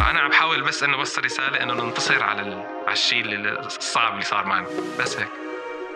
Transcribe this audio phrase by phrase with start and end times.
[0.00, 2.40] الموضوع هذا أنا عم بحاول بس إنه أوصل رسالة إنه ننتصر على.
[2.86, 3.24] على الشيء
[3.78, 4.66] الصعب اللي صار معنا.
[5.00, 5.28] بس هيك.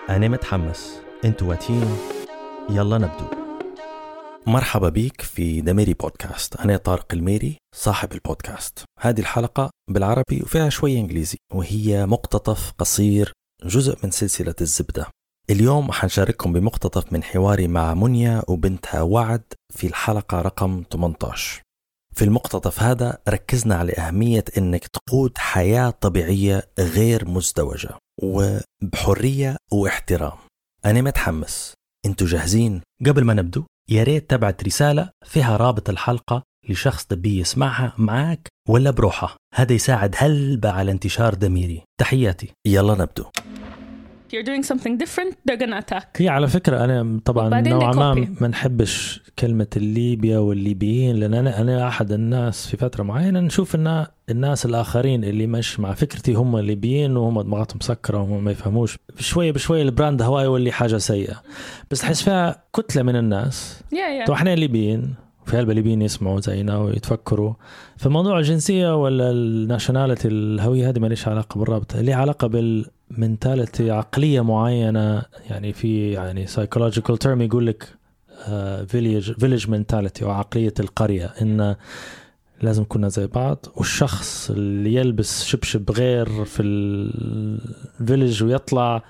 [0.09, 1.01] أنا متحمس.
[1.25, 1.99] أنتوا واتين.
[2.71, 3.27] يلا نبدو.
[4.47, 8.85] مرحبا بيك في دميري بودكاست أنا طارق الميري صاحب البودكاست.
[9.01, 13.33] هذه الحلقة بالعربي وفيها شوية إنجليزي وهي مقتطف قصير
[13.65, 15.07] جزء من سلسلة الزبدة.
[15.51, 21.65] اليوم حنشارككم بمقتطف من حواري مع منيا وبنتها وعد في الحلقة رقم 18
[22.15, 27.91] في المقتطف هذا ركزنا على أهمية أنك تقود حياة طبيعية غير مزدوجة
[28.23, 30.39] وبحرية واحترام.
[30.85, 31.75] أنا متحمس.
[32.07, 37.95] أنتوا جاهزين؟ قبل ما نبدو يا ريت تبعت رسالة فيها رابط الحلقة لشخص تبي يسمعها
[37.99, 39.37] معك ولا بروحه.
[39.55, 42.53] هذا يساعد هلبة على انتشار دميري تحياتي.
[42.67, 43.25] يلا نبدو.
[44.35, 46.07] You're doing something different they're gonna attack.
[46.17, 48.29] هي على فكرة أنا طبعا نوعا ما.
[48.41, 54.07] ما نحبش كلمة الليبيا والليبيين لأن أنا أنا أحد الناس في فترة معينة نشوف أن
[54.31, 58.99] الناس الآخرين اللي مش مع فكرتي هم الليبيين وهم دماغهم مسكرة وهم ما يفهموش.
[59.19, 61.43] شوية بشوية ال brand هواي يولي حاجة سيئة.
[61.91, 63.81] بس تحس فيها كتلة من الناس.
[63.81, 64.27] Yeah yeah.
[64.27, 65.15] طبعا إحنا ليبيين
[65.47, 67.55] في هلبة ليبيين يسمعوا زينا ويتفكروا.
[67.97, 72.49] فموضوع الجنسية ولا ال nationality الهوية هذه ماليش علاقة بالرابطة ليه علاقة
[73.11, 77.89] بال mentality عقلية معينة يعني في يعني psychological term يقول لك
[78.87, 81.77] village village mentality أو عقلية القرية إن
[82.63, 89.03] لازم كنا زي بعض والشخص اللي يلبس شبشب غير في ال village ويطلع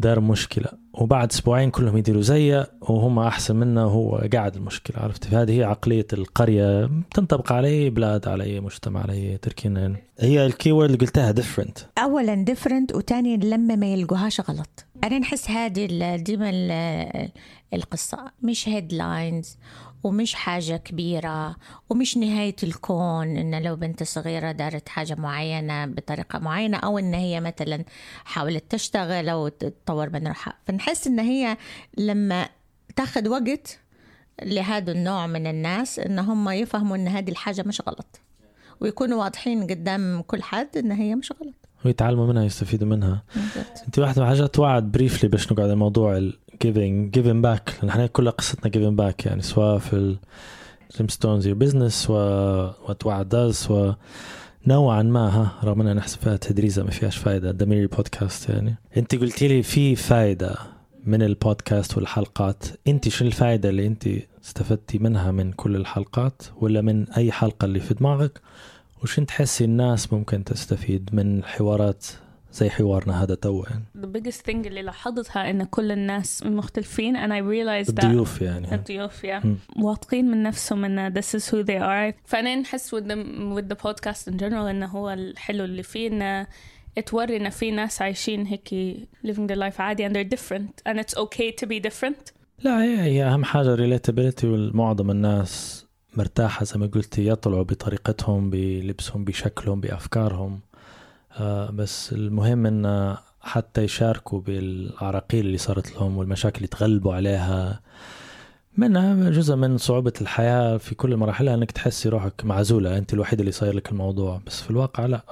[0.00, 0.68] دار مشكلة.
[0.94, 6.06] وبعد أسبوعين كلهم يديروا زيه وهم أحسن منه وهو قاعد المشكلة عرفت؟ هذه هي عقلية
[6.12, 10.98] القرية تنطبق على أي بلاد على أي مجتمع على أي تركينا هي ال keyword اللي
[11.06, 14.84] قلتها different اولا different وتاني لما ما يلقوهاش غلط.
[15.04, 17.28] أنا نحس هذه ديما ال-
[17.74, 19.56] القصة مش headlines
[20.02, 21.56] ومش حاجة كبيرة
[21.90, 27.40] ومش نهاية الكون إن لو بنت صغيرة دارت حاجة معينة بطريقة معينة أو إن هي
[27.40, 27.84] مثلا
[28.24, 30.54] حاولت تشتغل أو تطور من روحها.
[30.66, 31.56] فنحس إن هي
[31.98, 32.48] لما
[32.96, 33.78] تاخد وقت
[34.42, 38.20] لهذا النوع من الناس إن هم يفهموا إن هذه الحاجة مش غلط.
[38.80, 41.54] ويكونوا واضحين قدام كل حد إن هي مش غلط.
[41.84, 43.22] ويتعلموا منها يستفيدوا منها.
[43.86, 46.30] انت واحدة من الحاجات وعد briefly باش نقعد على موضوع
[46.62, 50.16] giving back لأن إحنا كلها قصتنا giving back يعني سواء في
[50.90, 53.92] ال gemstones your business و what وعد does و
[54.66, 58.74] نوعا ما ها رغم إننا نحسب فيها تدريزه ما فيهاش فايدة دميري بودكاست يعني.
[58.96, 60.54] أنت قلتي لي في فايدة
[61.04, 62.64] من البودكاست والحلقات.
[62.88, 64.08] أنت شو الفايدة اللي أنت
[64.44, 68.40] استفدتي منها من كل الحلقات؟ ولا من أي حلقة اللي في دماغك؟
[69.02, 72.06] وش تحسي الناس ممكن تستفيد من حوارات
[72.52, 73.84] زي حوارنا هذا تو يعني.
[73.98, 78.74] The biggest thing اللي لاحظتها إن كل الناس مختلفين and I realized that الضيوف يعني.
[78.74, 79.46] الضيوف yeah.
[79.82, 82.14] واثقين من نفسهم إن this is who they are.
[82.24, 83.16] فأنا نحس with the,
[83.56, 86.46] with the podcast in general إنه هو الحلو اللي فيه انه
[87.06, 88.68] توري إن في ناس عايشين هيك
[89.26, 92.32] living their life عادي and they're different and it's okay to be different.
[92.62, 95.86] لا هي, هي أهم حاجة ريليتابيلتي والمعظم الناس
[96.16, 100.60] مرتاحة زي ما قلتي يطلعوا بطريقتهم بلبسهم بشكلهم بأفكارهم.
[100.69, 100.69] آه
[101.72, 107.80] بس المهم إن حتى يشاركوا بالعراقيل اللي صارت لهم والمشاكل اللي تغلبوا عليها
[108.76, 112.98] منها جزء من صعوبة الحياة في كل مراحلها إنك تحسي روحك معزولة.
[112.98, 114.40] أنت الوحيد اللي صاير لك الموضوع.
[114.46, 115.22] بس في الواقع لا.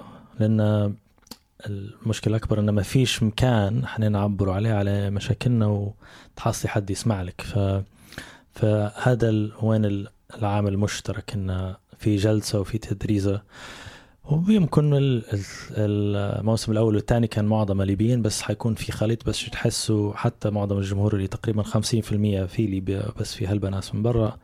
[0.41, 0.95] لأن
[1.67, 5.67] المشكلة الأكبر إن ما فيش مكان إحنا نعبروا عليه على مشاكلنا
[6.37, 7.41] وتحصلي حد يسمع لك.
[7.41, 7.59] ف...
[8.55, 9.53] فهذا ال...
[9.63, 13.43] وين ال- العامل المشترك إن في جلسة وفي تدريسة
[14.31, 15.25] ويمكن ال-
[15.71, 20.79] ال- الموسم الأول والثاني كان معظم ليبيين بس حيكون في خليط بس تحسوا حتى معظم
[20.79, 21.67] الجمهور اللي تقريبا 50%
[22.47, 24.37] في ليبيا بس في هلبة ناس من برا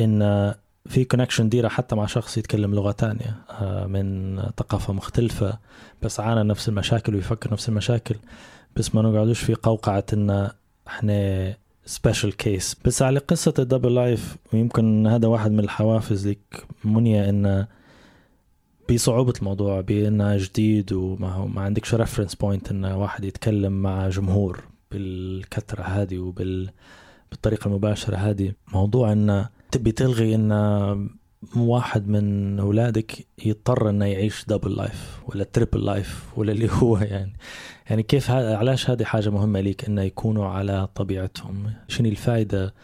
[0.00, 0.54] إن
[0.86, 5.58] في كونكشن ديرة حتى مع شخص يتكلم لغة تانية آه، من ثقافة مختلفة
[6.02, 8.14] بس عانى نفس المشاكل ويفكر نفس المشاكل
[8.76, 10.50] بس ما نقعدوش في قوقعة إن
[10.88, 11.54] إحنا
[11.86, 17.30] special case بس على قصة ال double life ويمكن هذا واحد من الحوافز لك منيا
[17.30, 17.66] إن
[18.90, 24.64] بصعوبة الموضوع بأنه جديد وما هو ما عندكش reference point إن واحد يتكلم مع جمهور
[24.90, 26.70] بالكثرة هذه وبال
[27.30, 28.52] بالطريقة المباشرة هذه.
[28.72, 30.52] موضوع إن تبي تلغي إن
[31.56, 37.32] واحد من أولادك يضطر إنه يعيش double life ولا triple life ولا اللي هو يعني.
[37.90, 42.74] يعني كيف علاش هذه حاجة مهمة ليك إنه يكونوا على طبيعتهم؟ شنو الفائده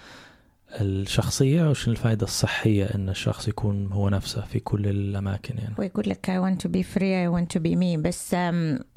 [0.80, 6.30] الشخصية وشنو الفائدة الصحية أن الشخص يكون هو نفسه في كل الأماكن يعني؟ ويقول لك
[6.30, 7.98] I want to be free I want to be me.
[7.98, 8.36] بس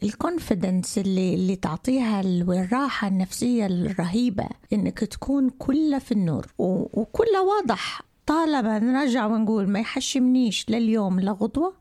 [0.04, 8.02] الكونفيدنس اللي اللي تعطيها والراحة النفسية الرهيبة إنك تكون كلها في النور وكلها واضح.
[8.26, 11.74] طالما نرجع ونقول ما يحشمنيش لليوم لغدوة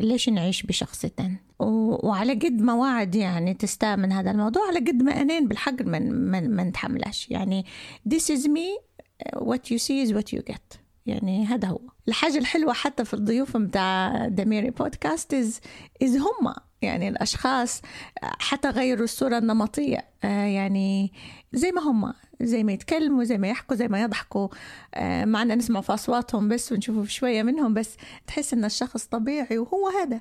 [0.00, 5.48] ليش نعيش بشخصيتين وعلى قد ما وعد يعني تستأمن هذا الموضوع على قد ما أنين
[5.48, 7.64] بالحق من من ما نتحملش يعني
[8.08, 8.89] this is me
[9.36, 10.78] what you see is what you get.
[11.06, 11.80] يعني هذا هو.
[12.08, 15.60] الحاجة الحلوة حتى في الضيوف متاع دميري بودكاست إز
[16.02, 17.82] إز هم يعني الأشخاص
[18.22, 20.04] حتى غيروا الصورة النمطية.
[20.24, 21.12] آه، يعني
[21.52, 22.12] زي ما هم
[22.42, 24.48] زي ما يتكلموا زي ما يحكوا زي ما يضحكوا.
[24.94, 27.96] آه، معنا نسمع في أصواتهم بس ونشوفوا شوية منهم بس
[28.26, 30.20] تحس إن الشخص طبيعي وهو هذا.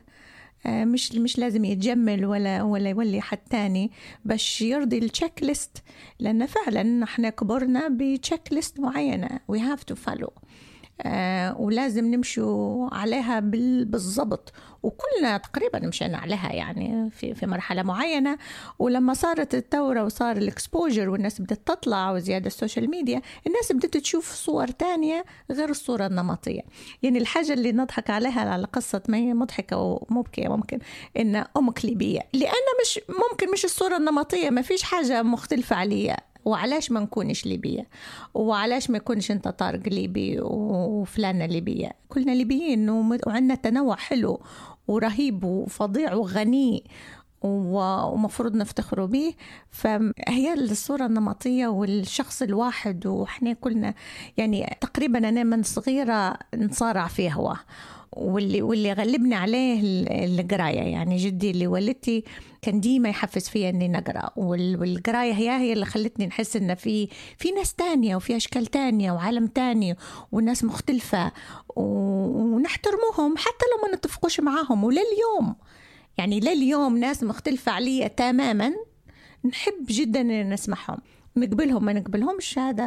[0.66, 3.92] مش مش لازم يتجمل ولا ولا يولي حد تاني
[4.26, 5.78] باش يرضي ال checklist
[6.20, 9.40] لأن فعلا إحنا كبرنا ب checklist معينة.
[9.48, 10.32] We have to follow
[11.02, 14.54] آه ولازم نمشوا عليها بالضبط.
[14.84, 18.38] وكلنا تقريبا مشينا عليها يعني في في مرحلة معينة.
[18.80, 23.98] ولما صارت الثورة وصار ال exposure والناس بدات تطلع وزيادة ال social media الناس بدات
[23.98, 26.62] تشوف صور تانية غير الصورة النمطية.
[27.04, 30.80] يعني الحاجة اللي نضحك عليها على قصة ما هي مضحكة ومبكية ممكن
[31.18, 33.00] ان أمك ليبيه لأن مش
[33.32, 36.29] ممكن مش الصورة النمطية ما فيش حاجة مختلفة عليها.
[36.46, 37.88] وعلاش ما نكونش ليبية؟
[38.34, 44.42] وعلاش ما يكونش أنت طارق ليبي وفلانة ليبية؟ كلنا ليبيين وعندنا تنوع حلو
[44.88, 46.84] ورهيب وفظيع وغني
[47.42, 49.34] ومفروض نفتخروا به
[49.70, 53.94] فهي الصورة النمطية والشخص الواحد وإحنا كلنا
[54.38, 57.56] يعني تقريبا أنا من صغيرة نصارع فيه هو.
[58.12, 59.80] واللي واللي غلبني عليه
[60.26, 60.80] القراية.
[60.80, 62.24] يعني جدي اللي والدتي
[62.62, 67.08] كان ديما يحفز فيا إني نقرا والقراية هي هي اللي خلتني نحس ان في
[67.38, 69.96] في ناس تانية وفي أشكال تانية وعالم تاني
[70.32, 71.32] وناس مختلفة
[71.76, 74.84] ونحترموهم حتى لو ما نتفقوش معاهم.
[74.84, 75.56] ولليوم
[76.18, 78.74] يعني لليوم ناس مختلفة عليا تماما
[79.46, 80.98] نحب جدا نسمعهم.
[81.38, 82.86] نقبلهم ما نقبلهمش هذا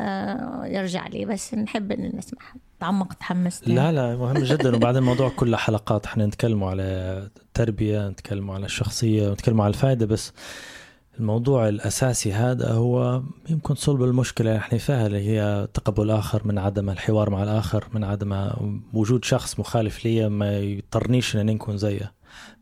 [0.66, 1.24] يرجع لي.
[1.24, 3.68] بس نحب إن نسمعهم تعمق تحمست.
[3.68, 4.76] لا لا مهم جدا.
[4.76, 6.82] وبعدين الموضوع كله حلقات إحنا نتكلموا على
[7.36, 10.06] التربيه نتكلموا على الشخصية نتكلموا على الفائدة.
[10.06, 10.32] بس
[11.18, 16.90] الموضوع الأساسي هذا هو يمكن صلب المشكلة إحنا فيها اللي هي تقبل الآخر من عدم
[16.90, 18.50] الحوار مع الآخر من عدم
[18.92, 22.12] وجود شخص مخالف لي ما يضطرنيش إن نكون زيه.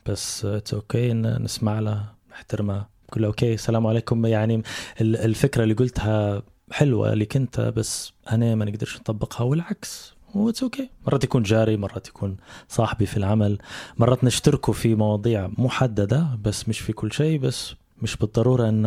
[0.07, 2.87] بس it's okay إن نسمع له نحترمه.
[3.11, 4.27] كله okay السلام عليكم.
[4.27, 4.63] يعني
[5.01, 6.43] الفكرة اللي قلتها
[6.73, 11.07] حلوة لك أنت بس أنا ما نقدرش نطبقها والعكس و it's okay okay.
[11.07, 12.37] مرات يكون جاري مرات يكون
[12.69, 13.59] صاحبي في العمل.
[13.99, 18.85] مرات نشتركوا في مواضيع محددة بس مش في كل شيء بس مش بالضرورة إن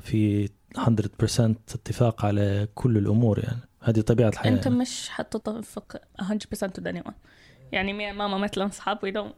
[0.00, 0.80] في 100%
[1.74, 3.60] اتفاق على كل الأمور يعني.
[3.80, 4.78] هذه طبيعة الحياة أنت يعني.
[4.78, 7.12] مش حتتفق 100% with anyone.
[7.72, 9.32] يعني ماما مثلا اصحاب وي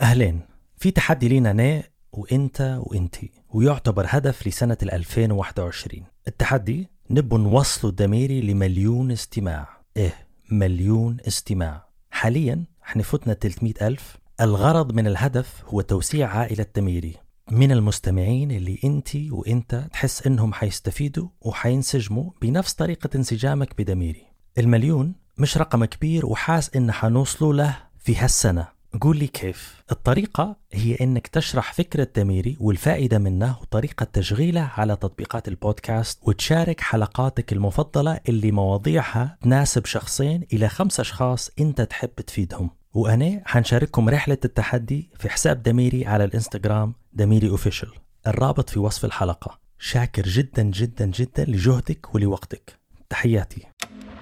[0.00, 0.40] أهلين
[0.76, 1.82] في تحدي لينا أنا
[2.12, 9.68] وإنت وانتي ويعتبر هدف لسنة 2021 التحدي نبو نوصلوا الدميري لمليون استماع.
[9.96, 10.14] إيه
[10.50, 11.88] مليون استماع.
[12.10, 14.16] حاليا إحنا فتنا 300 ألف.
[14.40, 17.16] الغرض من الهدف هو توسيع عائلة دميري
[17.50, 24.26] من المستمعين اللي إنت وإنت تحس إنهم حيستفيدوا وحينسجموا بنفس طريقة انسجامك بدميري.
[24.58, 28.77] المليون مش رقم كبير وحاس إن حنوصلوا له في هالسنة.
[29.00, 29.82] قول لي كيف.
[29.92, 37.52] الطريقة هي إنك تشرح فكرة دميري والفائدة منه وطريقة تشغيله على تطبيقات البودكاست وتشارك حلقاتك
[37.52, 42.70] المفضلة اللي مواضيعها تناسب شخصين إلى خمس أشخاص أنت تحب تفيدهم.
[42.94, 47.90] وأنا حنشارككم رحلة التحدي في حساب دميري على الإنستغرام دميري official
[48.26, 49.58] الرابط في وصف الحلقة.
[49.78, 52.78] شاكر جدا جدا جدا لجهدك ولوقتك.
[53.10, 53.62] تحياتي.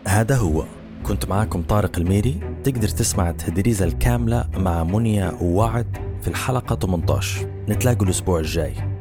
[0.07, 0.65] هذا هو
[1.09, 2.41] كنت معاكم طارق الميري.
[2.65, 8.96] تقدر تسمع التدريزة الكاملة مع منيا ووعد في الحلقة 18 نتلاقوا الأسبوع الجاي.